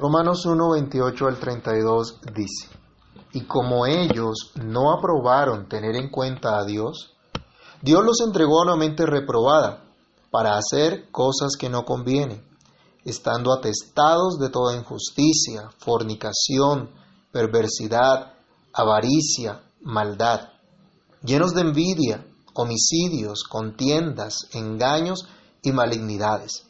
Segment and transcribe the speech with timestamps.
[0.00, 2.68] Romanos 1, 28 al 32 dice,
[3.34, 7.12] Y como ellos no aprobaron tener en cuenta a Dios,
[7.82, 9.84] Dios los entregó a una mente reprobada
[10.30, 12.42] para hacer cosas que no convienen,
[13.04, 16.88] estando atestados de toda injusticia, fornicación,
[17.30, 18.32] perversidad,
[18.72, 20.48] avaricia, maldad,
[21.22, 25.28] llenos de envidia, homicidios, contiendas, engaños
[25.62, 26.69] y malignidades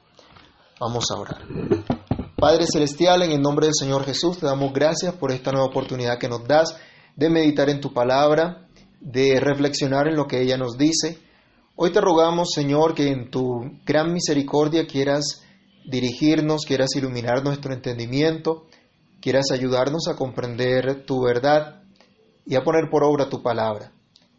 [0.81, 1.43] Vamos a orar.
[2.35, 6.17] Padre Celestial, en el nombre del Señor Jesús, te damos gracias por esta nueva oportunidad
[6.17, 6.75] que nos das
[7.15, 8.67] de meditar en tu palabra,
[8.99, 11.19] de reflexionar en lo que ella nos dice.
[11.75, 13.43] Hoy te rogamos, Señor, que en tu
[13.85, 15.43] gran misericordia quieras
[15.85, 18.65] dirigirnos, quieras iluminar nuestro entendimiento,
[19.21, 21.83] quieras ayudarnos a comprender tu verdad
[22.43, 23.91] y a poner por obra tu palabra.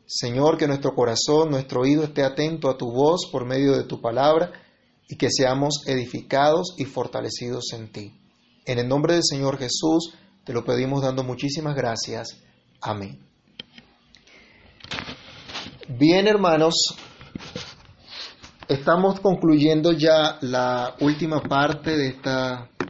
[0.06, 4.00] Señor, que nuestro corazón, nuestro oído esté atento a tu voz por medio de tu
[4.00, 4.50] palabra
[5.08, 8.12] y que seamos edificados y fortalecidos en ti.
[8.64, 12.40] En el nombre del Señor Jesús te lo pedimos dando muchísimas gracias.
[12.80, 13.20] Amén.
[15.88, 16.74] Bien, hermanos,
[18.68, 22.30] estamos concluyendo ya la última parte de este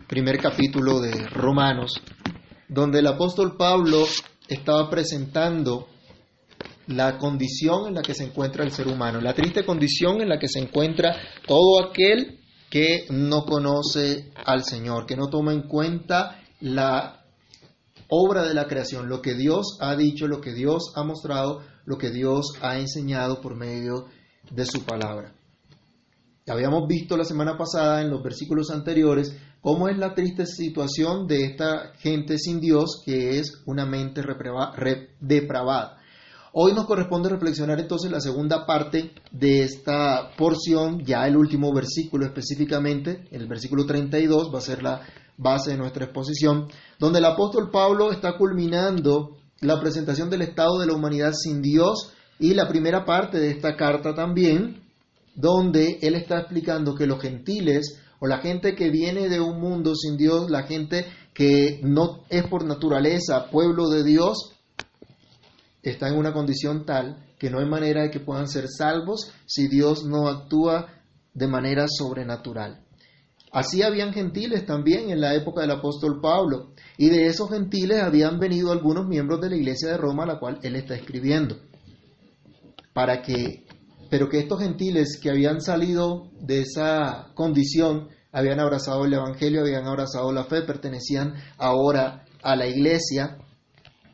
[0.06, 2.00] primer capítulo de Romanos,
[2.68, 4.04] donde el apóstol Pablo
[4.48, 5.88] estaba presentando
[6.86, 10.38] la condición en la que se encuentra el ser humano, la triste condición en la
[10.38, 11.16] que se encuentra
[11.46, 17.24] todo aquel que no conoce al Señor, que no toma en cuenta la
[18.08, 21.98] obra de la creación, lo que Dios ha dicho, lo que Dios ha mostrado, lo
[21.98, 24.06] que Dios ha enseñado por medio
[24.50, 25.34] de su palabra.
[26.48, 31.44] Habíamos visto la semana pasada en los versículos anteriores cómo es la triste situación de
[31.44, 34.22] esta gente sin Dios que es una mente
[35.20, 36.01] depravada.
[36.54, 42.26] Hoy nos corresponde reflexionar entonces la segunda parte de esta porción, ya el último versículo
[42.26, 45.00] específicamente, el versículo 32 va a ser la
[45.38, 46.68] base de nuestra exposición,
[46.98, 52.12] donde el apóstol Pablo está culminando la presentación del estado de la humanidad sin Dios
[52.38, 54.82] y la primera parte de esta carta también,
[55.34, 59.94] donde él está explicando que los gentiles o la gente que viene de un mundo
[59.94, 64.51] sin Dios, la gente que no es por naturaleza pueblo de Dios,
[65.82, 69.68] está en una condición tal que no hay manera de que puedan ser salvos si
[69.68, 70.88] Dios no actúa
[71.34, 72.84] de manera sobrenatural.
[73.52, 78.38] Así habían gentiles también en la época del apóstol Pablo, y de esos gentiles habían
[78.38, 81.58] venido algunos miembros de la iglesia de Roma a la cual él está escribiendo.
[82.94, 83.66] Para que,
[84.08, 89.86] pero que estos gentiles que habían salido de esa condición, habían abrazado el evangelio, habían
[89.86, 93.36] abrazado la fe, pertenecían ahora a la iglesia,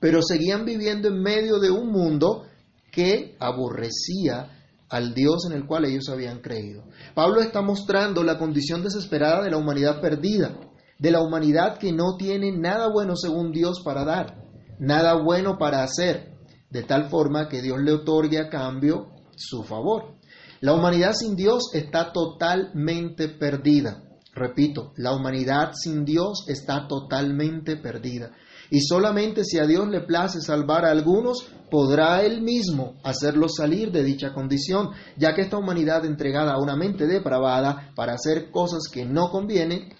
[0.00, 2.44] pero seguían viviendo en medio de un mundo
[2.90, 6.84] que aborrecía al Dios en el cual ellos habían creído.
[7.14, 10.58] Pablo está mostrando la condición desesperada de la humanidad perdida,
[10.98, 14.44] de la humanidad que no tiene nada bueno según Dios para dar,
[14.78, 16.32] nada bueno para hacer,
[16.70, 20.16] de tal forma que Dios le otorgue a cambio su favor.
[20.60, 24.02] La humanidad sin Dios está totalmente perdida.
[24.34, 28.32] Repito, la humanidad sin Dios está totalmente perdida
[28.70, 33.90] y solamente si a Dios le place salvar a algunos, podrá Él mismo hacerlos salir
[33.90, 38.88] de dicha condición, ya que esta humanidad entregada a una mente depravada para hacer cosas
[38.92, 39.94] que no convienen,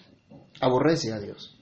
[0.61, 1.55] aborrece a Dios.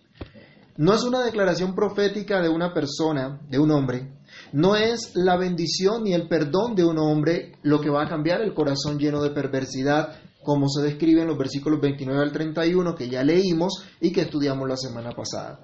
[0.75, 4.17] No es una declaración profética de una persona, de un hombre,
[4.51, 8.41] no es la bendición ni el perdón de un hombre lo que va a cambiar
[8.41, 13.09] el corazón lleno de perversidad, como se describe en los versículos 29 al 31 que
[13.09, 15.59] ya leímos y que estudiamos la semana pasada.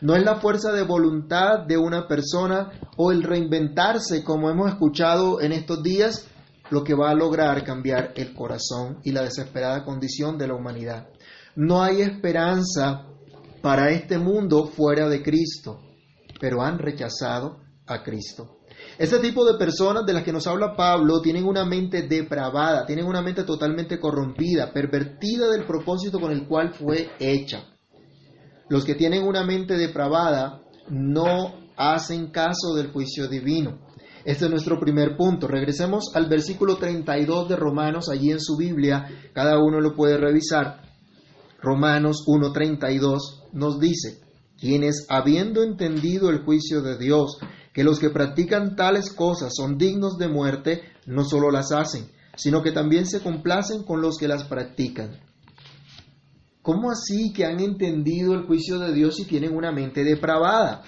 [0.00, 5.42] No es la fuerza de voluntad de una persona o el reinventarse, como hemos escuchado
[5.42, 6.26] en estos días,
[6.70, 11.08] lo que va a lograr cambiar el corazón y la desesperada condición de la humanidad.
[11.54, 13.06] No hay esperanza
[13.60, 15.80] para este mundo fuera de Cristo,
[16.40, 18.60] pero han rechazado a Cristo.
[18.98, 23.04] Este tipo de personas de las que nos habla Pablo tienen una mente depravada, tienen
[23.04, 27.64] una mente totalmente corrompida, pervertida del propósito con el cual fue hecha.
[28.70, 33.80] Los que tienen una mente depravada no hacen caso del juicio divino.
[34.24, 35.48] Este es nuestro primer punto.
[35.48, 40.82] Regresemos al versículo 32 de Romanos, allí en su Biblia, cada uno lo puede revisar.
[41.60, 43.50] Romanos 1.32.
[43.54, 44.20] nos dice,
[44.56, 47.38] quienes habiendo entendido el juicio de Dios,
[47.74, 52.62] que los que practican tales cosas son dignos de muerte, no solo las hacen, sino
[52.62, 55.28] que también se complacen con los que las practican.
[56.62, 60.82] ¿Cómo así que han entendido el juicio de Dios y tienen una mente depravada?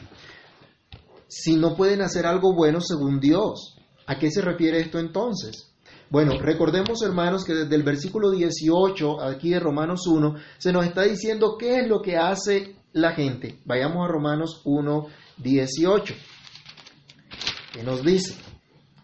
[1.28, 3.78] Si no pueden hacer algo bueno según Dios.
[4.06, 5.72] ¿A qué se refiere esto entonces?
[6.10, 11.04] Bueno, recordemos hermanos que desde el versículo 18 aquí de Romanos 1 se nos está
[11.04, 13.60] diciendo qué es lo que hace la gente.
[13.64, 15.06] Vayamos a Romanos 1,
[15.38, 16.14] 18.
[17.72, 18.34] Que nos dice,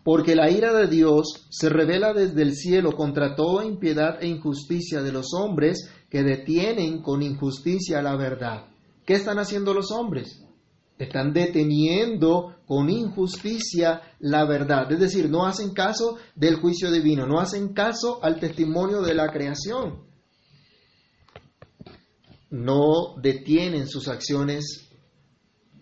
[0.05, 5.03] porque la ira de Dios se revela desde el cielo contra toda impiedad e injusticia
[5.03, 8.67] de los hombres que detienen con injusticia la verdad.
[9.05, 10.43] ¿Qué están haciendo los hombres?
[10.99, 14.91] Están deteniendo con injusticia la verdad.
[14.91, 19.29] Es decir, no hacen caso del juicio divino, no hacen caso al testimonio de la
[19.31, 20.03] creación.
[22.51, 24.91] No detienen sus acciones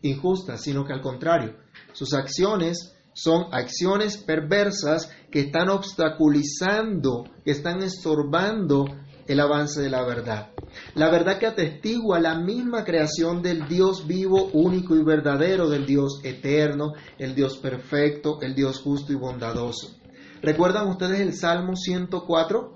[0.03, 1.57] injustas, sino que al contrario,
[1.93, 8.85] sus acciones son acciones perversas que están obstaculizando, que están estorbando
[9.27, 10.51] el avance de la verdad.
[10.95, 16.21] La verdad que atestigua la misma creación del Dios vivo, único y verdadero, del Dios
[16.23, 19.97] eterno, el Dios perfecto, el Dios justo y bondadoso.
[20.43, 22.75] ¿Recuerdan ustedes el Salmo 104?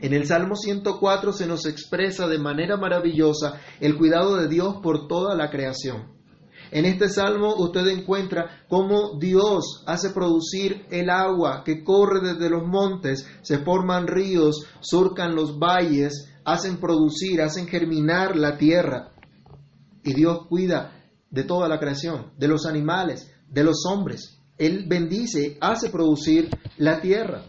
[0.00, 5.06] En el Salmo 104 se nos expresa de manera maravillosa el cuidado de Dios por
[5.06, 6.21] toda la creación.
[6.72, 12.66] En este salmo usted encuentra cómo Dios hace producir el agua que corre desde los
[12.66, 19.12] montes, se forman ríos, surcan los valles, hacen producir, hacen germinar la tierra.
[20.02, 24.38] Y Dios cuida de toda la creación, de los animales, de los hombres.
[24.56, 26.48] Él bendice, hace producir
[26.78, 27.44] la tierra.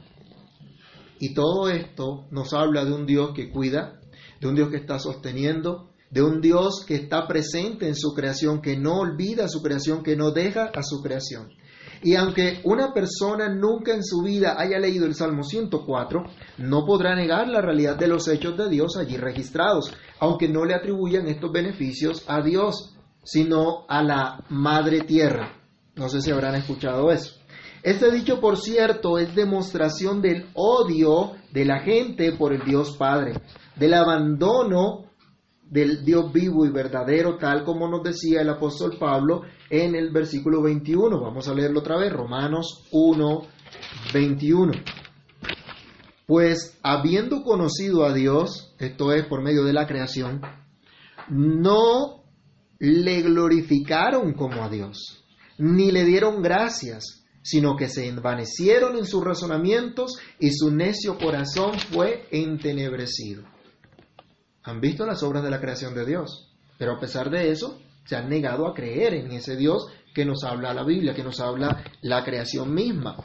[1.18, 4.02] Y todo esto nos habla de un Dios que cuida,
[4.42, 8.62] de un Dios que está sosteniendo, de un Dios que está presente en su creación,
[8.62, 11.50] que no olvida su creación, que no deja a su creación.
[12.04, 16.24] Y aunque una persona nunca en su vida haya leído el Salmo 104,
[16.60, 20.76] no podrá negar la realidad de los hechos de Dios allí registrados, aunque no le
[20.76, 25.64] atribuyan estos beneficios a Dios, sino a la Madre Tierra.
[25.96, 27.34] No sé si habrán escuchado eso.
[27.82, 33.34] Este dicho, por cierto, es demostración del odio de la gente por el Dios Padre,
[33.76, 35.03] del abandono
[35.70, 40.62] del Dios vivo y verdadero, tal como nos decía el apóstol Pablo en el versículo
[40.62, 41.20] 21.
[41.20, 43.42] Vamos a leerlo otra vez, Romanos 1,
[44.14, 44.72] 21.
[46.26, 50.42] Pues habiendo conocido a Dios, esto es por medio de la creación,
[51.30, 52.24] no
[52.80, 55.24] le glorificaron como a Dios,
[55.58, 61.78] ni le dieron gracias, sino que se envanecieron en sus razonamientos y su necio corazón
[61.92, 63.44] fue entenebrecido
[64.64, 68.16] han visto las obras de la creación de Dios, pero a pesar de eso se
[68.16, 71.84] han negado a creer en ese Dios que nos habla la Biblia, que nos habla
[72.02, 73.18] la creación misma.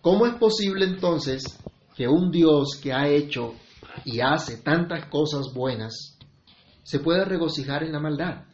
[0.00, 1.58] ¿Cómo es posible entonces
[1.96, 3.54] que un Dios que ha hecho
[4.04, 6.16] y hace tantas cosas buenas
[6.82, 8.44] se pueda regocijar en la maldad?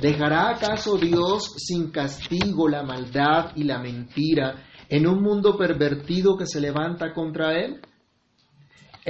[0.00, 6.46] ¿Dejará acaso Dios sin castigo la maldad y la mentira en un mundo pervertido que
[6.46, 7.80] se levanta contra Él?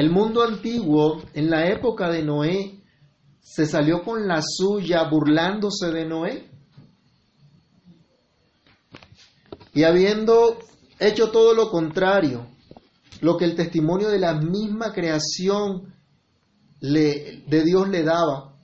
[0.01, 2.81] El mundo antiguo, en la época de Noé,
[3.39, 6.51] se salió con la suya burlándose de Noé.
[9.75, 10.57] Y habiendo
[10.99, 12.47] hecho todo lo contrario,
[13.21, 15.93] lo que el testimonio de la misma creación
[16.81, 18.57] le, de Dios le daba,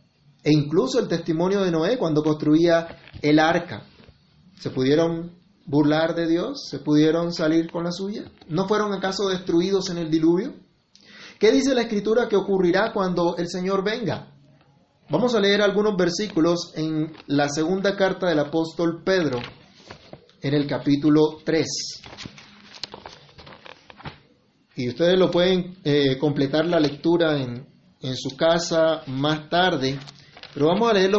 [0.43, 3.83] e incluso el testimonio de Noé cuando construía el arca,
[4.59, 5.33] ¿se pudieron
[5.67, 6.67] burlar de Dios?
[6.71, 8.25] ¿Se pudieron salir con la suya?
[8.49, 10.65] ¿No fueron acaso destruidos en el diluvio?
[11.39, 14.33] ¿Qué dice la escritura que ocurrirá cuando el Señor venga?
[15.11, 19.41] Vamos a leer algunos versículos en la segunda carta del apóstol Pedro,
[20.41, 21.67] en el capítulo 3.
[24.77, 27.67] Y ustedes lo pueden eh, completar la lectura en,
[28.01, 29.99] en su casa más tarde,
[30.55, 31.11] pero vamos a leer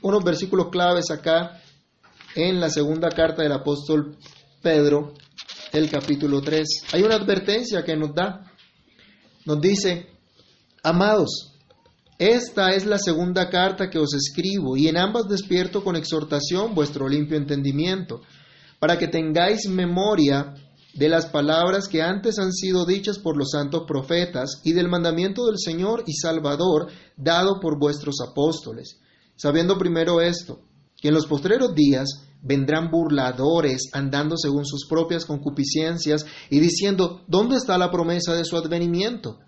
[0.00, 1.60] unos versículos claves acá
[2.36, 4.16] en la segunda carta del apóstol
[4.62, 5.14] Pedro,
[5.72, 6.68] el capítulo 3.
[6.92, 8.47] Hay una advertencia que nos da
[9.48, 10.06] nos dice,
[10.82, 11.54] amados,
[12.18, 17.08] esta es la segunda carta que os escribo, y en ambas despierto con exhortación vuestro
[17.08, 18.20] limpio entendimiento,
[18.78, 20.52] para que tengáis memoria
[20.92, 25.46] de las palabras que antes han sido dichas por los santos profetas, y del mandamiento
[25.46, 29.00] del Señor y Salvador dado por vuestros apóstoles,
[29.34, 30.60] sabiendo primero esto,
[31.00, 37.56] que en los postreros días vendrán burladores andando según sus propias concupiscencias y diciendo, ¿dónde
[37.56, 39.38] está la promesa de su advenimiento?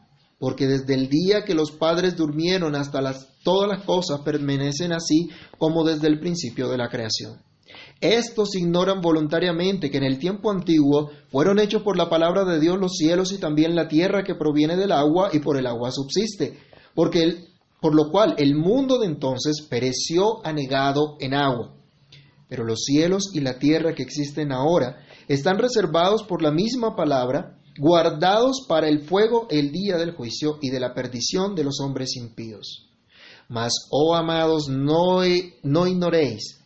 [0.41, 3.01] porque desde el día que los padres durmieron hasta
[3.45, 5.29] todas las cosas permanecen así
[5.59, 7.43] como desde el principio de la creación.
[8.01, 12.79] Estos ignoran voluntariamente que en el tiempo antiguo fueron hechos por la palabra de Dios
[12.81, 16.59] los cielos y también la tierra que proviene del agua y por el agua subsiste,
[16.95, 17.50] porque
[17.81, 21.75] por lo cual el mundo de entonces pereció anegado en agua.
[22.49, 27.59] Pero los cielos y la tierra que existen ahora están reservados por la misma palabra,
[27.79, 32.17] guardados para el fuego el día del juicio y de la perdición de los hombres
[32.17, 32.89] impíos.
[33.49, 35.23] Mas, oh amados, no,
[35.63, 36.61] no ignoréis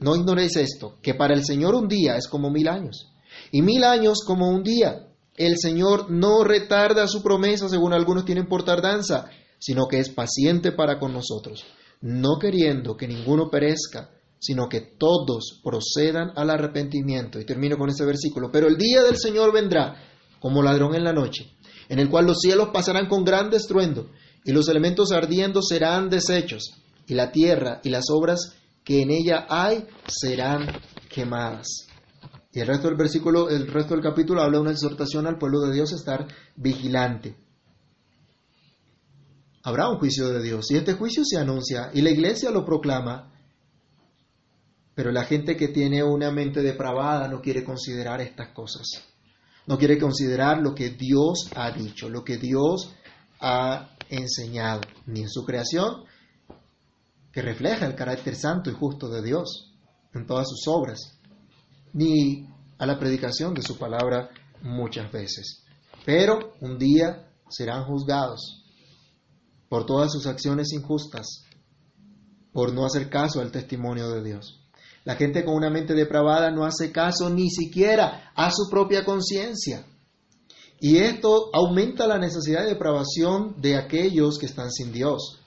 [0.00, 3.12] no ignoréis esto, que para el Señor un día es como mil años,
[3.52, 5.06] y mil años como un día.
[5.36, 10.72] El Señor no retarda su promesa, según algunos tienen por tardanza, sino que es paciente
[10.72, 11.64] para con nosotros,
[12.00, 17.38] no queriendo que ninguno perezca, sino que todos procedan al arrepentimiento.
[17.38, 18.50] Y termino con ese versículo.
[18.50, 20.02] Pero el día del Señor vendrá
[20.40, 21.52] como ladrón en la noche,
[21.88, 24.10] en el cual los cielos pasarán con gran estruendo,
[24.44, 26.72] y los elementos ardiendo serán deshechos,
[27.06, 30.66] y la tierra y las obras que en ella hay serán
[31.10, 31.86] quemadas.
[32.52, 35.60] Y el resto del versículo, el resto del capítulo habla de una exhortación al pueblo
[35.60, 36.26] de Dios a estar
[36.56, 37.36] vigilante.
[39.62, 43.30] Habrá un juicio de Dios y este juicio se anuncia y la iglesia lo proclama,
[44.94, 48.86] pero la gente que tiene una mente depravada no quiere considerar estas cosas.
[49.66, 52.94] No quiere considerar lo que Dios ha dicho, lo que Dios
[53.40, 56.04] ha enseñado, ni en su creación,
[57.30, 59.74] que refleja el carácter santo y justo de Dios
[60.14, 61.18] en todas sus obras,
[61.92, 62.48] ni
[62.78, 64.30] a la predicación de su palabra
[64.62, 65.64] muchas veces.
[66.04, 68.59] Pero un día serán juzgados
[69.70, 71.46] por todas sus acciones injustas,
[72.52, 74.60] por no hacer caso al testimonio de Dios.
[75.04, 79.86] La gente con una mente depravada no hace caso ni siquiera a su propia conciencia.
[80.78, 85.40] Y esto aumenta la necesidad de depravación de aquellos que están sin Dios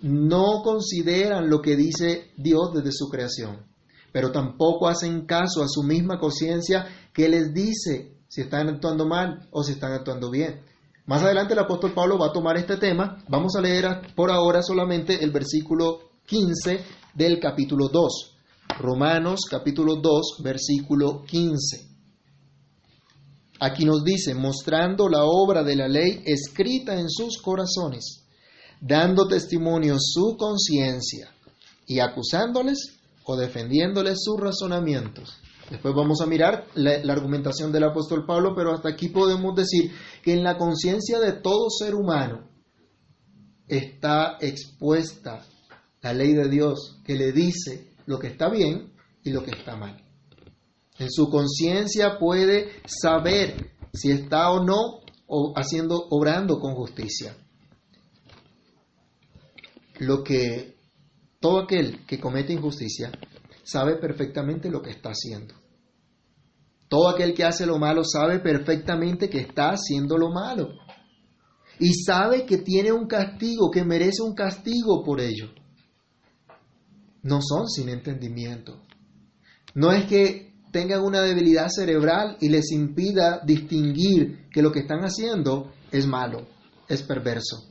[0.00, 3.66] no consideran lo que dice Dios desde su creación,
[4.12, 9.48] pero tampoco hacen caso a su misma conciencia que les dice si están actuando mal
[9.50, 10.62] o si están actuando bien.
[11.08, 13.24] Más adelante el apóstol Pablo va a tomar este tema.
[13.28, 16.84] Vamos a leer por ahora solamente el versículo 15
[17.14, 18.36] del capítulo 2.
[18.78, 21.88] Romanos capítulo 2, versículo 15.
[23.58, 28.26] Aquí nos dice, mostrando la obra de la ley escrita en sus corazones
[28.80, 31.30] dando testimonio su conciencia
[31.86, 35.38] y acusándoles o defendiéndoles sus razonamientos.
[35.70, 40.32] Después vamos a mirar la, argumentación del apóstol Pablo, pero hasta aquí podemos decir que
[40.32, 42.48] en la conciencia de todo ser humano
[43.66, 45.44] está expuesta
[46.00, 49.76] la ley de Dios que le dice lo que está bien y lo que está
[49.76, 50.02] mal.
[50.98, 55.00] En su conciencia puede saber si está o no
[55.54, 57.36] haciendo obrando con justicia
[59.98, 60.76] lo que
[61.40, 63.12] todo aquel que comete injusticia
[63.68, 65.54] sabe perfectamente lo que está haciendo.
[66.88, 70.70] Todo aquel que hace lo malo sabe perfectamente que está haciendo lo malo.
[71.78, 75.50] Y sabe que tiene un castigo, que merece un castigo por ello.
[77.22, 78.80] No son sin entendimiento.
[79.74, 85.00] No es que tengan una debilidad cerebral y les impida distinguir que lo que están
[85.00, 86.46] haciendo es malo,
[86.88, 87.68] es perverso.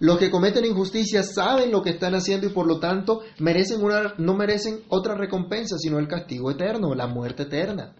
[0.00, 4.14] Los que cometen injusticia saben lo que están haciendo y por lo tanto merecen una,
[4.16, 7.94] no merecen otra recompensa sino el castigo eterno, la muerte eterna.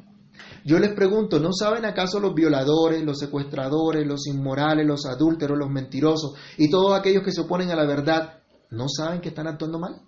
[0.65, 5.71] Yo les pregunto, ¿no saben acaso los violadores, los secuestradores, los inmorales, los adúlteros, los
[5.71, 8.41] mentirosos y todos aquellos que se oponen a la verdad,
[8.71, 10.01] no saben que están actuando mal?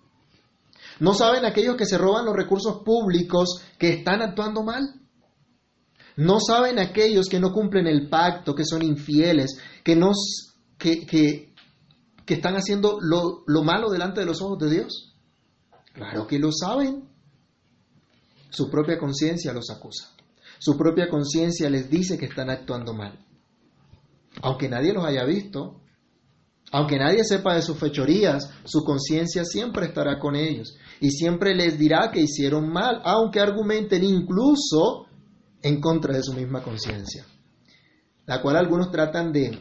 [0.99, 4.82] ¿No saben aquellos que se roban los recursos públicos que están actuando mal?
[6.16, 10.12] ¿No saben aquellos que no cumplen el pacto, que son infieles, que, no,
[10.78, 11.51] que, que,
[12.25, 15.14] que están haciendo lo, lo malo delante de los ojos de Dios?
[15.93, 17.09] Claro que lo saben.
[18.50, 20.11] Su propia conciencia los acusa.
[20.59, 23.19] Su propia conciencia les dice que están actuando mal.
[24.43, 25.81] Aunque nadie los haya visto,
[26.71, 31.79] aunque nadie sepa de sus fechorías, su conciencia siempre estará con ellos y siempre les
[31.79, 35.07] dirá que hicieron mal, aunque argumenten incluso
[35.62, 37.26] en contra de su misma conciencia,
[38.25, 39.59] la cual algunos tratan de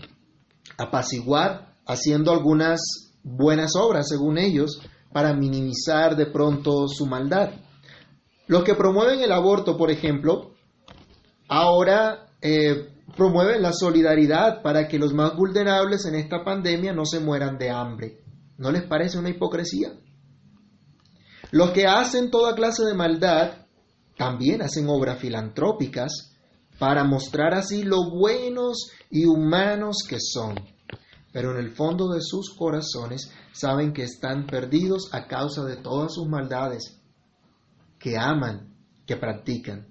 [0.78, 2.82] apaciguar haciendo algunas
[3.24, 7.52] buenas obras, según ellos, para minimizar de pronto su maldad.
[8.48, 10.54] Los que promueven el aborto, por ejemplo,
[11.48, 17.20] ahora eh, promueven la solidaridad para que los más vulnerables en esta pandemia no se
[17.20, 18.20] mueran de hambre.
[18.58, 19.94] ¿No les parece una hipocresía?
[21.52, 23.66] Los que hacen toda clase de maldad
[24.18, 26.32] también hacen obras filantrópicas
[26.80, 30.56] para mostrar así lo buenos y humanos que son.
[31.32, 36.14] Pero en el fondo de sus corazones saben que están perdidos a causa de todas
[36.14, 37.00] sus maldades,
[38.00, 39.88] que aman, que practican.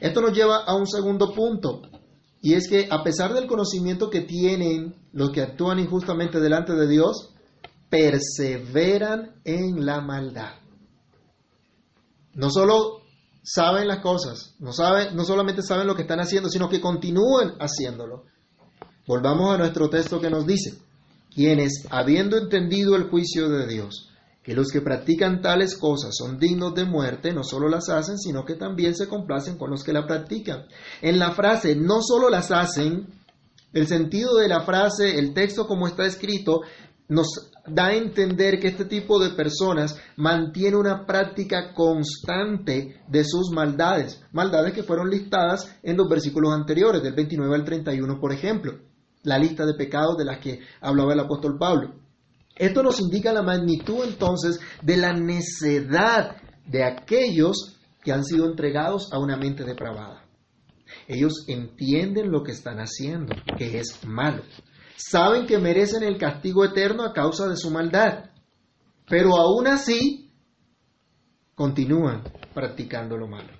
[0.00, 1.82] Esto nos lleva a un segundo punto,
[2.40, 6.86] y es que a pesar del conocimiento que tienen los que actúan injustamente delante de
[6.86, 7.30] Dios,
[7.88, 10.54] perseveran en la maldad.
[12.34, 13.02] No solo
[13.42, 17.54] saben las cosas, no, saben, no solamente saben lo que están haciendo, sino que continúan
[17.60, 18.24] haciéndolo.
[19.06, 20.78] Volvamos a nuestro texto que nos dice,
[21.34, 24.10] quienes, habiendo entendido el juicio de Dios,
[24.42, 28.44] que los que practican tales cosas son dignos de muerte, no solo las hacen, sino
[28.44, 30.64] que también se complacen con los que la practican.
[31.02, 33.06] En la frase no solo las hacen,
[33.74, 36.62] el sentido de la frase, el texto como está escrito,
[37.08, 43.50] nos da a entender que este tipo de personas mantiene una práctica constante de sus
[43.50, 48.78] maldades, maldades que fueron listadas en los versículos anteriores, del 29 al 31, por ejemplo,
[49.24, 51.94] la lista de pecados de las que hablaba el apóstol Pablo.
[52.56, 59.12] Esto nos indica la magnitud entonces de la necedad de aquellos que han sido entregados
[59.12, 60.24] a una mente depravada.
[61.08, 64.42] Ellos entienden lo que están haciendo, que es malo.
[64.96, 68.30] Saben que merecen el castigo eterno a causa de su maldad,
[69.08, 70.30] pero aún así
[71.54, 72.22] continúan
[72.54, 73.50] practicando lo malo.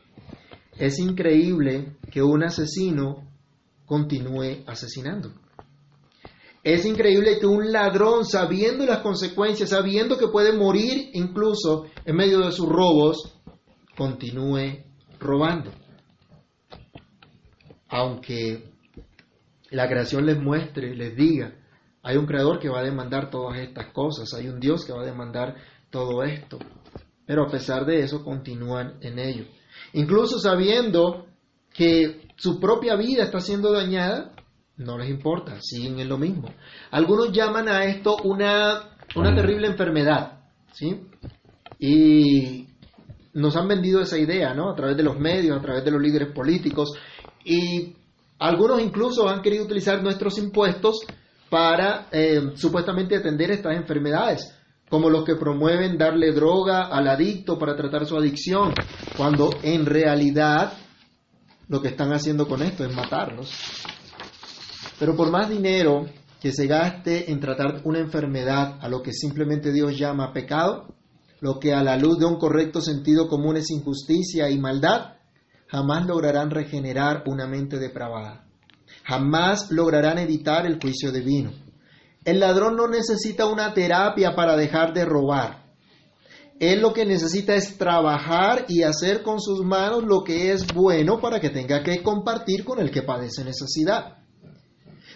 [0.78, 3.28] Es increíble que un asesino
[3.87, 5.33] continúe asesinando.
[6.64, 12.38] Es increíble que un ladrón, sabiendo las consecuencias, sabiendo que puede morir incluso en medio
[12.38, 13.38] de sus robos,
[13.94, 14.83] continúe
[15.21, 15.71] robando.
[17.88, 18.73] Aunque
[19.71, 21.54] la creación les muestre, les diga,
[22.02, 25.02] hay un creador que va a demandar todas estas cosas, hay un Dios que va
[25.02, 25.56] a demandar
[25.90, 26.59] todo esto.
[27.26, 29.44] Pero a pesar de eso continúan en ello.
[29.92, 31.26] Incluso sabiendo
[31.75, 34.33] que su propia vida está siendo dañada,
[34.76, 36.48] no les importa, siguen en lo mismo.
[36.90, 40.40] Algunos llaman a esto una, una terrible enfermedad,
[40.72, 41.00] ¿sí?
[41.78, 42.66] Y
[43.34, 44.70] nos han vendido esa idea, ¿no?
[44.70, 46.92] A través de los medios, a través de los líderes políticos,
[47.44, 47.94] y
[48.38, 51.00] algunos incluso han querido utilizar nuestros impuestos
[51.48, 54.58] para eh, supuestamente atender estas enfermedades,
[54.88, 58.72] como los que promueven darle droga al adicto para tratar su adicción,
[59.16, 60.72] cuando en realidad
[61.68, 63.84] lo que están haciendo con esto es matarlos.
[64.98, 66.07] Pero por más dinero
[66.40, 70.94] que se gaste en tratar una enfermedad a lo que simplemente Dios llama pecado,
[71.40, 75.14] lo que a la luz de un correcto sentido común es injusticia y maldad,
[75.66, 78.46] jamás lograrán regenerar una mente depravada.
[79.04, 81.52] Jamás lograrán evitar el juicio divino.
[82.24, 85.64] El ladrón no necesita una terapia para dejar de robar.
[86.61, 91.20] Él lo que necesita es trabajar y hacer con sus manos lo que es bueno
[91.20, 94.23] para que tenga que compartir con el que padece necesidad.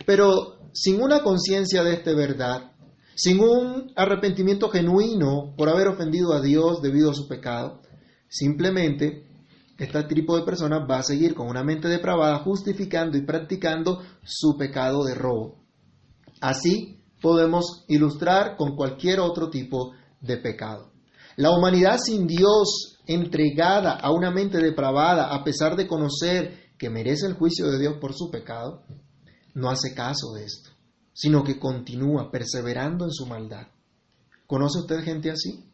[0.07, 2.73] Pero sin una conciencia de esta verdad,
[3.15, 7.81] sin un arrepentimiento genuino por haber ofendido a Dios debido a su pecado,
[8.29, 9.27] simplemente
[9.79, 14.57] este tipo de personas va a seguir con una mente depravada justificando y practicando su
[14.57, 15.65] pecado de robo.
[16.41, 20.93] Así podemos ilustrar con cualquier otro tipo de pecado.
[21.37, 27.27] La humanidad sin Dios entregada a una mente depravada, a pesar de conocer que merece
[27.27, 28.83] el juicio de Dios por su pecado,
[29.59, 30.71] no hace caso de esto,
[31.13, 33.67] sino que continúa perseverando en su maldad.
[34.47, 35.65] ¿Conoce usted gente así?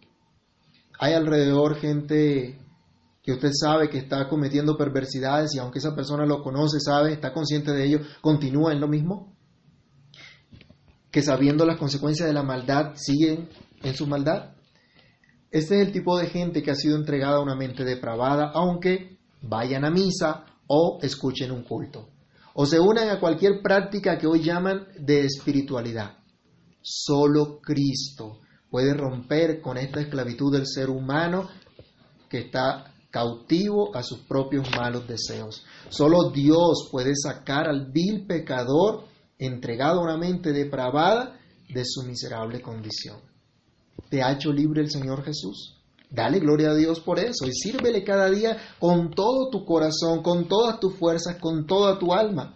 [0.99, 2.59] Hay alrededor gente
[3.23, 7.33] que usted sabe que está cometiendo perversidades y aunque esa persona lo conoce, sabe, está
[7.33, 9.37] consciente de ello, continúa en lo mismo.
[11.11, 13.49] Que sabiendo las consecuencias de la maldad siguen
[13.83, 14.55] en su maldad.
[15.51, 19.19] Este es el tipo de gente que ha sido entregada a una mente depravada, aunque
[19.43, 22.14] vayan a misa o escuchen un culto
[22.55, 26.19] o se unan a cualquier práctica que hoy llaman de espiritualidad.
[26.81, 28.41] Solo Cristo
[28.71, 31.49] puede romper con esta esclavitud del ser humano
[32.29, 35.65] que está cautivo a sus propios malos deseos.
[35.89, 39.05] Solo Dios puede sacar al vil pecador
[39.39, 41.39] entregado a una mente depravada
[41.69, 43.21] de su miserable condición.
[44.11, 45.74] ¿Te ha hecho libre el Señor Jesús?
[46.15, 50.47] Dale gloria a Dios por eso y sírvele cada día con todo tu corazón, con
[50.47, 52.55] todas tus fuerzas, con toda tu alma.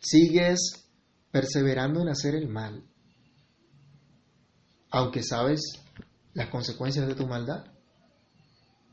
[0.00, 0.88] Sigues
[1.32, 2.84] perseverando en hacer el mal,
[4.90, 5.62] aunque sabes
[6.32, 7.64] las consecuencias de tu maldad.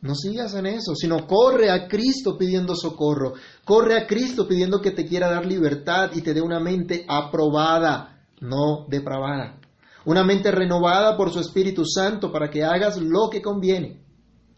[0.02, 3.34] No sigas en eso, sino corre a Cristo pidiendo socorro.
[3.64, 8.26] Corre a Cristo pidiendo que te quiera dar libertad y te dé una mente aprobada,
[8.42, 9.63] no depravada
[10.06, 14.04] una mente renovada por su Espíritu Santo para que hagas lo que conviene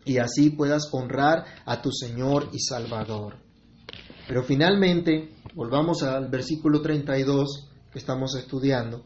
[0.05, 3.37] y así puedas honrar a tu Señor y Salvador.
[4.27, 9.05] Pero finalmente, volvamos al versículo 32 que estamos estudiando.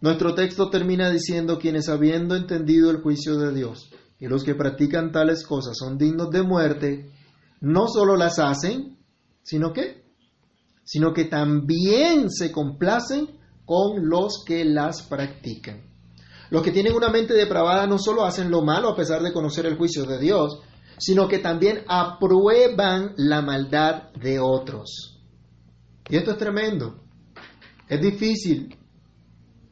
[0.00, 5.12] Nuestro texto termina diciendo quienes habiendo entendido el juicio de Dios y los que practican
[5.12, 7.10] tales cosas son dignos de muerte,
[7.60, 8.98] no solo las hacen,
[9.42, 10.04] sino que,
[10.84, 13.28] sino que también se complacen
[13.70, 15.82] con los que las practican.
[16.50, 19.64] Los que tienen una mente depravada no solo hacen lo malo a pesar de conocer
[19.64, 20.58] el juicio de Dios,
[20.98, 25.20] sino que también aprueban la maldad de otros.
[26.08, 26.96] Y esto es tremendo.
[27.88, 28.76] Es difícil,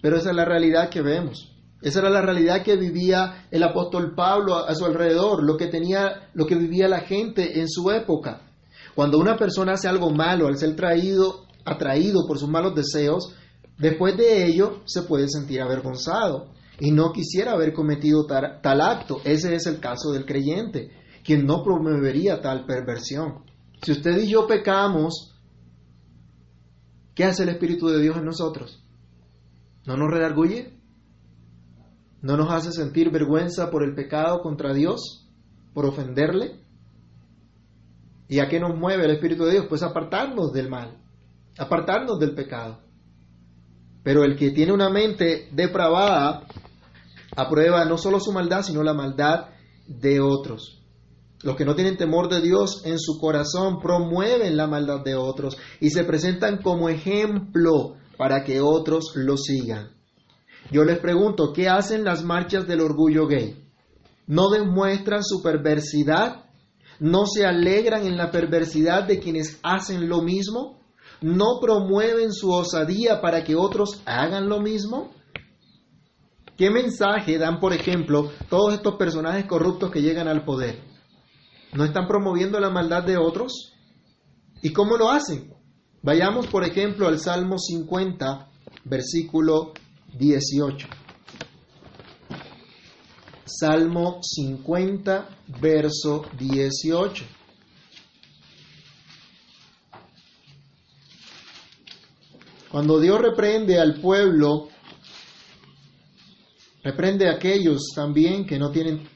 [0.00, 1.56] pero esa es la realidad que vemos.
[1.82, 6.30] Esa era la realidad que vivía el apóstol Pablo a, su alrededor, lo que tenía,
[6.34, 8.42] lo que vivía la gente en su época.
[8.94, 13.34] Cuando una persona hace algo malo al ser traído, atraído por sus malos deseos,
[13.78, 16.48] después de ello se puede sentir avergonzado
[16.80, 19.20] y no quisiera haber cometido tal acto.
[19.24, 20.90] Ese es el caso del creyente,
[21.24, 23.44] quien no promovería tal perversión.
[23.82, 25.34] Si usted y yo pecamos,
[27.14, 28.84] ¿qué hace el Espíritu de Dios en nosotros?
[29.86, 30.78] ¿No nos redarguye?
[32.20, 35.28] ¿No nos hace sentir vergüenza por el pecado contra Dios?
[35.72, 36.60] ¿Por ofenderle?
[38.28, 39.66] ¿Y a qué nos mueve el Espíritu de Dios?
[39.68, 40.98] Pues apartarnos del mal,
[41.56, 42.87] apartarnos del pecado.
[44.08, 46.46] Pero el que tiene una mente depravada
[47.36, 49.48] aprueba no solo su maldad, sino la maldad
[49.86, 50.80] de otros.
[51.42, 55.58] Los que no tienen temor de Dios en su corazón promueven la maldad de otros
[55.78, 59.90] y se presentan como ejemplo para que otros lo sigan.
[60.72, 63.62] Yo les pregunto, ¿qué hacen las marchas del orgullo gay?
[64.26, 66.46] ¿No demuestran su perversidad?
[66.98, 70.77] ¿No se alegran en la perversidad de quienes hacen lo mismo?
[71.20, 75.10] ¿No promueven su osadía para que otros hagan lo mismo?
[76.56, 80.82] ¿Qué mensaje dan, por ejemplo, todos estos personajes corruptos que llegan al poder?
[81.72, 83.72] ¿No están promoviendo la maldad de otros?
[84.62, 85.54] ¿Y cómo lo hacen?
[86.02, 88.48] Vayamos, por ejemplo, al Salmo 50,
[88.84, 89.72] versículo
[90.16, 90.88] 18.
[93.44, 95.28] Salmo 50,
[95.60, 97.24] verso 18.
[102.70, 104.68] Cuando Dios reprende al pueblo,
[106.82, 109.08] reprende a aquellos también que no tienen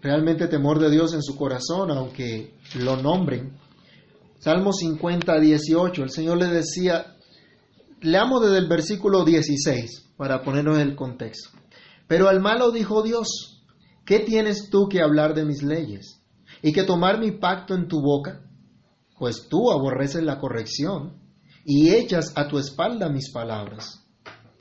[0.00, 3.58] realmente temor de Dios en su corazón, aunque lo nombren.
[4.38, 7.16] Salmo 50, 18, el Señor le decía,
[8.00, 11.50] leamos desde el versículo 16 para ponernos en el contexto.
[12.06, 13.62] Pero al malo dijo Dios,
[14.06, 16.22] ¿qué tienes tú que hablar de mis leyes
[16.62, 18.40] y que tomar mi pacto en tu boca?
[19.18, 21.23] Pues tú aborreces la corrección
[21.64, 24.04] y echas a tu espalda mis palabras.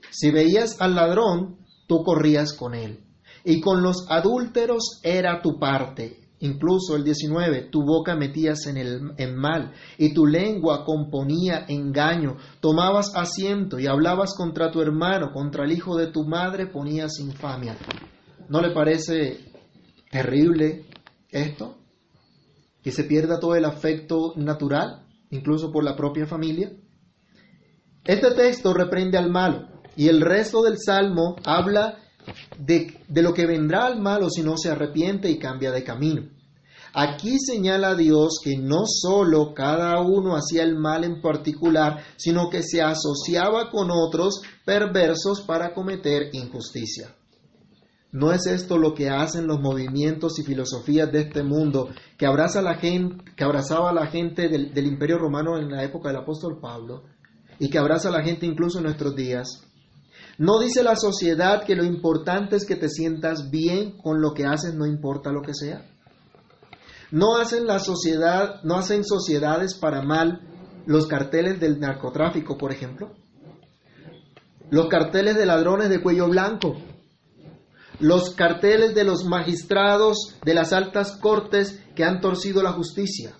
[0.09, 3.03] Si veías al ladrón, tú corrías con él,
[3.43, 9.13] y con los adúlteros era tu parte Incluso el 19, tu boca metías en el
[9.17, 12.35] en mal y tu lengua componía engaño.
[12.59, 17.77] Tomabas asiento y hablabas contra tu hermano, contra el hijo de tu madre ponías infamia.
[18.49, 19.39] ¿No le parece
[20.11, 20.83] terrible
[21.31, 21.77] esto?
[22.81, 26.73] Que se pierda todo el afecto natural, incluso por la propia familia.
[28.05, 31.99] Este texto reprende al malo y el resto del salmo habla
[32.59, 36.23] de, de, lo que vendrá al malo si no se arrepiente y cambia de camino.
[36.93, 42.61] Aquí señala Dios que no solo cada uno hacía el mal en particular, sino que
[42.61, 47.15] se asociaba con otros perversos para cometer injusticia.
[48.11, 52.61] ¿No es esto lo que hacen los movimientos y filosofías de este mundo que, abraza
[52.61, 56.17] la gente, que abrazaba a la gente del, del imperio romano en la época del
[56.17, 57.12] apóstol Pablo
[57.63, 59.61] y que abraza a la gente incluso en nuestros días?
[60.37, 64.45] ¿No dice la sociedad que lo importante es que te sientas bien con lo que
[64.45, 65.85] haces, no importa lo que sea?
[67.09, 70.41] No hacen la sociedad, no hacen sociedades para mal
[70.85, 73.13] los carteles del narcotráfico, por ejemplo.
[74.69, 76.75] Los carteles de ladrones de cuello blanco.
[78.01, 83.37] Los carteles de los magistrados de las altas cortes que han torcido la justicia.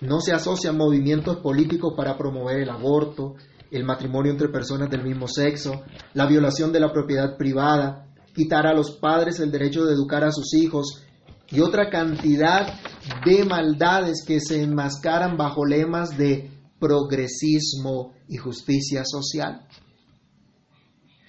[0.00, 3.34] No se asocian movimientos políticos para promover el aborto,
[3.70, 5.82] el matrimonio entre personas del mismo sexo,
[6.14, 10.32] la violación de la propiedad privada, quitar a los padres el derecho de educar a
[10.32, 11.02] sus hijos
[11.50, 12.78] y otra cantidad
[13.24, 19.66] de maldades que se enmascaran bajo lemas de progresismo y justicia social.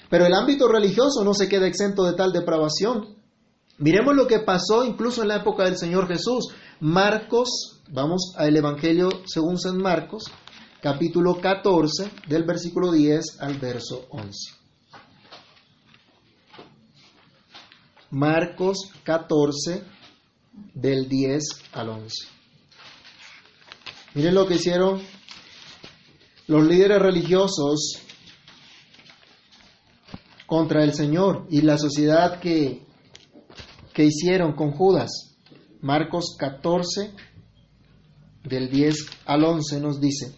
[0.10, 3.18] Pero el ámbito religioso no se queda exento de tal depravación.
[3.78, 6.48] Miremos lo que pasó incluso en la época del Señor Jesús.
[6.80, 10.26] Marcos, vamos al Evangelio según San Marcos,
[10.82, 14.54] capítulo 14, del versículo 10 al verso 11.
[18.12, 19.84] Marcos 14,
[20.74, 22.28] del 10 al 11.
[24.14, 25.02] Miren lo que hicieron
[26.48, 28.02] los líderes religiosos
[30.46, 32.86] contra el Señor y la sociedad que,
[33.94, 35.36] que hicieron con Judas.
[35.82, 37.14] Marcos 14,
[38.48, 40.34] del 10 al 11 nos dice,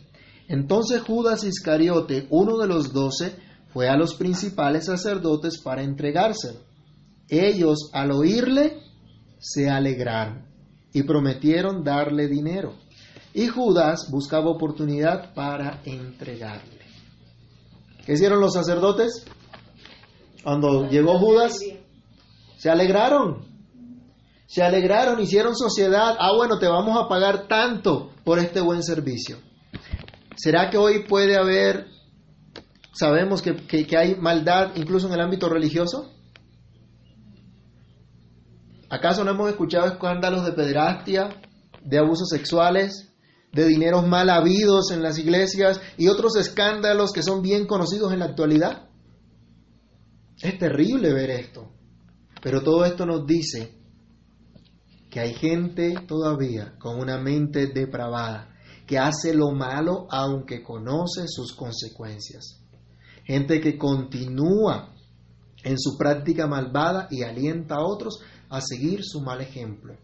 [0.47, 3.35] entonces Judas Iscariote, uno de los doce,
[3.71, 6.59] fue a los principales sacerdotes para entregárselo.
[7.27, 8.77] Ellos, al oírle,
[9.37, 10.47] se alegraron
[10.91, 12.73] y prometieron darle dinero.
[13.33, 16.79] Y Judas buscaba oportunidad para entregarle.
[18.05, 19.25] ¿Qué hicieron los sacerdotes?
[20.43, 21.59] Cuando llegó Judas,
[22.57, 23.48] se alegraron.
[24.49, 26.15] Se alegraron, hicieron sociedad.
[26.17, 29.37] Ah, bueno, te vamos a pagar tanto por este buen servicio.
[30.35, 31.85] ¿Será que hoy puede haber,
[32.91, 36.11] sabemos que, que hay maldad incluso en el ámbito religioso?
[38.89, 41.29] ¿Acaso no hemos escuchado escándalos de pederastia,
[41.83, 43.13] de abusos sexuales,
[43.53, 48.19] de dineros mal habidos en las iglesias y otros escándalos que son bien conocidos en
[48.19, 48.89] la actualidad?
[50.41, 51.71] Es terrible ver esto,
[52.41, 53.78] pero todo esto nos dice
[55.09, 61.55] que hay gente todavía con una mente depravada, que hace lo malo aunque conoce sus
[61.55, 62.63] consecuencias.
[63.23, 64.95] Gente que continúa
[65.63, 69.95] en su práctica malvada y alienta a otros a seguir su mal ejemplo.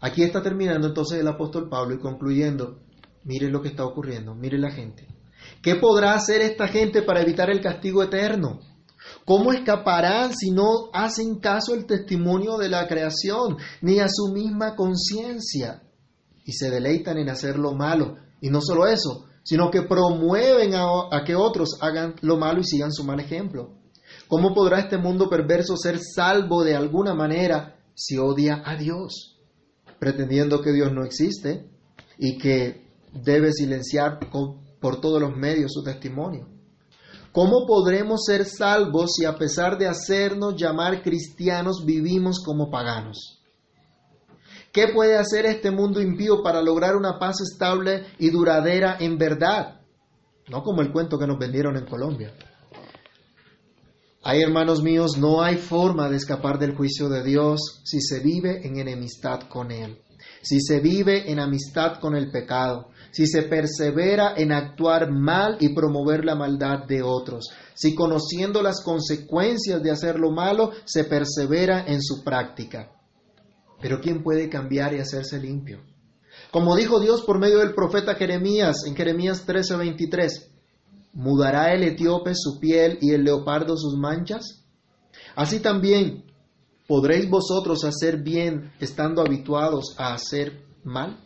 [0.00, 2.80] Aquí está terminando entonces el apóstol Pablo y concluyendo,
[3.24, 5.08] mire lo que está ocurriendo, mire la gente.
[5.62, 8.60] ¿Qué podrá hacer esta gente para evitar el castigo eterno?
[9.24, 14.76] ¿Cómo escaparán si no hacen caso al testimonio de la creación, ni a su misma
[14.76, 15.82] conciencia?
[16.44, 18.16] Y se deleitan en hacer lo malo.
[18.40, 22.64] Y no solo eso, sino que promueven a, a, que otros hagan lo malo y
[22.64, 23.72] sigan su mal ejemplo.
[24.28, 29.38] ¿Cómo podrá este mundo perverso ser salvo de alguna manera si odia a Dios,
[29.98, 31.70] pretendiendo que Dios no existe
[32.18, 34.18] y que debe silenciar
[34.80, 36.53] por todos los medios su testimonio?
[37.34, 43.42] ¿Cómo podremos ser salvos si a pesar de hacernos llamar cristianos vivimos como paganos?
[44.72, 49.80] ¿Qué puede hacer este mundo impío para lograr una paz estable y duradera en verdad?
[50.48, 52.32] No como el cuento que nos vendieron en Colombia.
[54.22, 58.64] Hay hermanos míos, no hay forma de escapar del juicio de Dios si se vive
[58.64, 59.98] en enemistad con Él,
[60.40, 65.68] si se vive en amistad con el pecado, si se persevera en actuar mal y
[65.72, 71.84] promover la maldad de otros, si conociendo las consecuencias de hacer lo malo se persevera
[71.86, 72.90] en su práctica.
[73.80, 75.80] Pero ¿quién puede cambiar y hacerse limpio?
[76.50, 80.50] Como dijo Dios por medio del profeta Jeremías en Jeremías 13:23,
[81.12, 84.64] ¿Mudará el etíope su piel y el leopardo sus manchas?
[85.36, 86.24] Así también,
[86.88, 91.23] ¿podréis vosotros hacer bien estando habituados a hacer mal?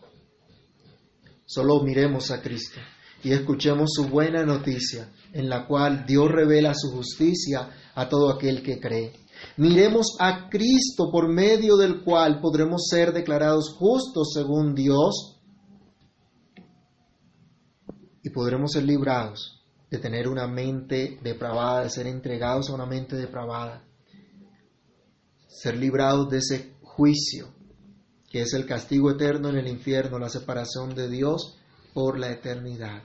[1.48, 2.78] Solo miremos a Cristo
[3.24, 8.62] y escuchemos su buena noticia, en la cual Dios revela su justicia a todo aquel
[8.62, 9.14] que cree.
[9.56, 15.40] Miremos a Cristo por medio del cual podremos ser declarados justos según Dios
[18.22, 23.16] y podremos ser librados de tener una mente depravada, de ser entregados a una mente
[23.16, 23.88] depravada,
[25.48, 27.54] ser librados de ese juicio,
[28.30, 31.58] que es el castigo eterno en el infierno, la separación de Dios
[31.94, 33.02] por la eternidad.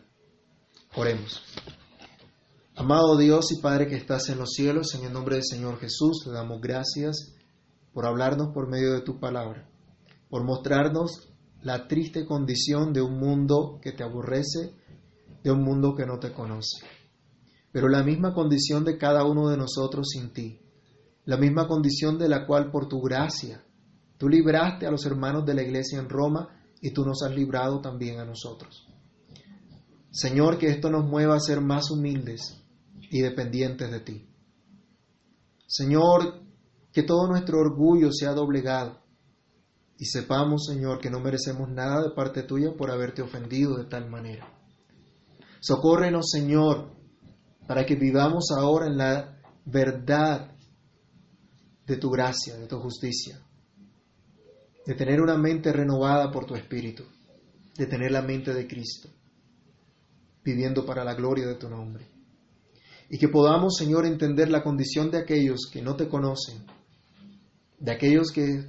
[0.95, 1.41] Oremos.
[2.75, 6.23] Amado Dios y Padre que estás en los cielos, en el nombre del Señor Jesús,
[6.25, 7.33] te damos gracias
[7.93, 9.69] por hablarnos por medio de tu palabra,
[10.29, 11.29] por mostrarnos
[11.61, 14.73] la triste condición de un mundo que te aborrece,
[15.43, 16.85] de un mundo que no te conoce.
[17.71, 20.59] Pero la misma condición de cada uno de nosotros sin ti,
[21.25, 23.63] la misma condición de la cual por tu gracia
[24.17, 26.49] tú libraste a los hermanos de la iglesia en Roma
[26.81, 28.87] y tú nos has librado también a nosotros.
[30.11, 32.61] Señor, que esto nos mueva a ser más humildes
[33.09, 34.27] y dependientes de ti.
[35.65, 36.41] Señor,
[36.91, 39.01] que todo nuestro orgullo sea doblegado
[39.97, 44.09] y sepamos, Señor, que no merecemos nada de parte tuya por haberte ofendido de tal
[44.09, 44.47] manera.
[45.61, 46.91] Socórrenos, Señor,
[47.67, 50.55] para que vivamos ahora en la verdad
[51.85, 53.41] de tu gracia, de tu justicia,
[54.85, 57.03] de tener una mente renovada por tu Espíritu,
[57.77, 59.09] de tener la mente de Cristo,
[60.43, 62.07] viviendo para la gloria de tu nombre.
[63.09, 66.65] Y que podamos, Señor, entender la condición de aquellos que no te conocen,
[67.79, 68.65] de aquellos que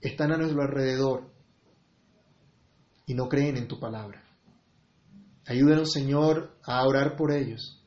[0.00, 1.30] están a nuestro alrededor
[3.06, 4.22] y no creen en tu palabra.
[5.46, 7.84] Ayúdenos, Señor, a orar por ellos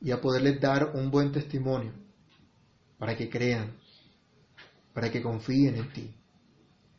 [0.00, 1.92] y a poderles dar un buen testimonio
[2.98, 3.76] para que crean,
[4.94, 6.19] para que confíen en ti.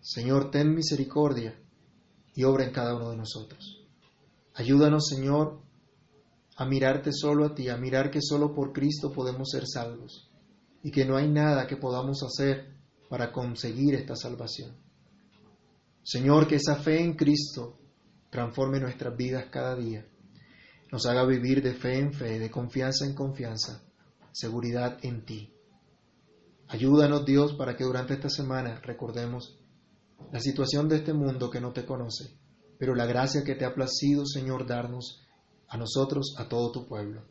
[0.01, 1.55] Señor, ten misericordia
[2.33, 3.85] y obra en cada uno de nosotros.
[4.55, 5.61] Ayúdanos, Señor,
[6.57, 10.29] a mirarte solo a ti, a mirar que solo por Cristo podemos ser salvos
[10.83, 12.75] y que no hay nada que podamos hacer
[13.09, 14.75] para conseguir esta salvación.
[16.03, 17.77] Señor, que esa fe en Cristo
[18.31, 20.07] transforme nuestras vidas cada día,
[20.91, 23.83] nos haga vivir de fe en fe, de confianza en confianza,
[24.31, 25.53] seguridad en ti.
[26.67, 29.60] Ayúdanos Dios para que durante esta semana recordemos
[30.31, 32.37] la situación de este mundo que no te conoce,
[32.77, 35.21] pero la gracia que te ha placido, Señor, darnos
[35.67, 37.23] a nosotros, a todo tu pueblo,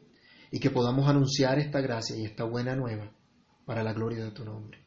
[0.51, 3.13] y que podamos anunciar esta gracia y esta buena nueva
[3.67, 4.87] para la gloria de tu nombre.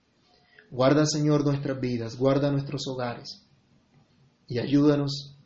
[0.71, 3.45] Guarda, Señor, nuestras vidas, guarda nuestros hogares
[4.47, 5.37] y ayúdanos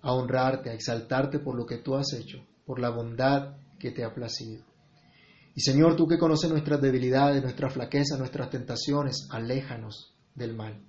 [0.00, 4.04] a honrarte, a exaltarte por lo que tú has hecho, por la bondad que te
[4.04, 4.64] ha placido.
[5.54, 10.82] Y Señor, tú que conoces nuestras debilidades, nuestras flaquezas, nuestras tentaciones, aléjanos del mal.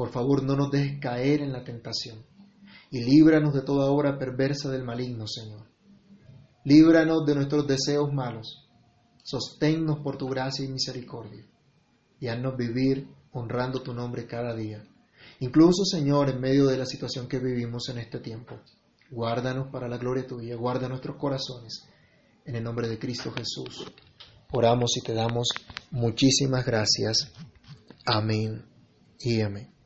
[0.00, 2.24] Por favor, no nos dejes caer en la tentación
[2.90, 5.66] y líbranos de toda obra perversa del maligno, Señor.
[6.64, 8.66] Líbranos de nuestros deseos malos.
[9.22, 11.44] Sosténnos por tu gracia y misericordia
[12.18, 14.82] y haznos vivir honrando tu nombre cada día.
[15.40, 18.58] Incluso, Señor, en medio de la situación que vivimos en este tiempo.
[19.10, 21.84] Guárdanos para la gloria tuya, guarda nuestros corazones.
[22.46, 23.92] En el nombre de Cristo Jesús.
[24.50, 25.48] Oramos y te damos
[25.90, 27.34] muchísimas gracias.
[28.06, 28.64] Amén
[29.18, 29.79] y amén.